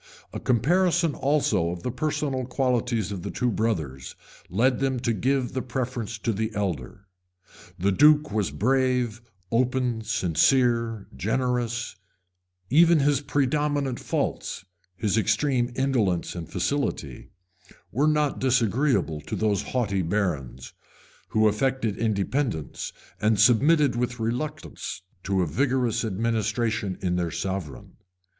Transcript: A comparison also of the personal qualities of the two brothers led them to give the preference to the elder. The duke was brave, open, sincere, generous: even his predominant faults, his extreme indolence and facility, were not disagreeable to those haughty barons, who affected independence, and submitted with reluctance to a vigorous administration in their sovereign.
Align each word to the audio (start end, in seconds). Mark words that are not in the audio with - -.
A 0.33 0.39
comparison 0.39 1.13
also 1.13 1.69
of 1.69 1.83
the 1.83 1.91
personal 1.91 2.43
qualities 2.47 3.11
of 3.11 3.21
the 3.21 3.29
two 3.29 3.51
brothers 3.51 4.15
led 4.49 4.79
them 4.79 4.99
to 5.01 5.13
give 5.13 5.53
the 5.53 5.61
preference 5.61 6.17
to 6.17 6.33
the 6.33 6.49
elder. 6.55 7.05
The 7.77 7.91
duke 7.91 8.31
was 8.31 8.49
brave, 8.49 9.21
open, 9.51 10.01
sincere, 10.03 11.07
generous: 11.15 11.97
even 12.71 12.97
his 13.01 13.21
predominant 13.21 13.99
faults, 13.99 14.65
his 14.95 15.19
extreme 15.19 15.71
indolence 15.75 16.33
and 16.33 16.49
facility, 16.49 17.29
were 17.91 18.07
not 18.07 18.39
disagreeable 18.39 19.21
to 19.21 19.35
those 19.35 19.61
haughty 19.61 20.01
barons, 20.01 20.73
who 21.27 21.47
affected 21.47 21.95
independence, 21.99 22.91
and 23.21 23.39
submitted 23.39 23.95
with 23.95 24.19
reluctance 24.19 25.03
to 25.25 25.43
a 25.43 25.45
vigorous 25.45 26.03
administration 26.03 26.97
in 27.03 27.17
their 27.17 27.29
sovereign. 27.29 27.97